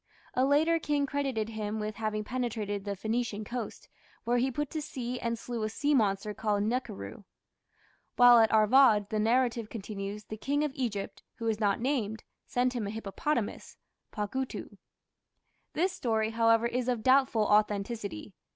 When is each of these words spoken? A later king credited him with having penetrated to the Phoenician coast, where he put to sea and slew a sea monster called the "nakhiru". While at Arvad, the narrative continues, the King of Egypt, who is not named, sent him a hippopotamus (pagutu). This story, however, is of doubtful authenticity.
A 0.33 0.43
later 0.47 0.79
king 0.79 1.05
credited 1.05 1.49
him 1.49 1.79
with 1.79 1.97
having 1.97 2.23
penetrated 2.23 2.83
to 2.83 2.89
the 2.89 2.95
Phoenician 2.95 3.43
coast, 3.43 3.87
where 4.23 4.39
he 4.39 4.49
put 4.49 4.71
to 4.71 4.81
sea 4.81 5.19
and 5.19 5.37
slew 5.37 5.61
a 5.61 5.69
sea 5.69 5.93
monster 5.93 6.33
called 6.33 6.63
the 6.63 6.67
"nakhiru". 6.69 7.23
While 8.15 8.39
at 8.39 8.51
Arvad, 8.51 9.11
the 9.11 9.19
narrative 9.19 9.69
continues, 9.69 10.23
the 10.23 10.37
King 10.37 10.63
of 10.63 10.71
Egypt, 10.73 11.21
who 11.35 11.45
is 11.45 11.59
not 11.59 11.79
named, 11.79 12.23
sent 12.47 12.73
him 12.73 12.87
a 12.87 12.89
hippopotamus 12.89 13.77
(pagutu). 14.11 14.79
This 15.73 15.93
story, 15.93 16.31
however, 16.31 16.65
is 16.65 16.87
of 16.89 17.03
doubtful 17.03 17.43
authenticity. 17.43 18.33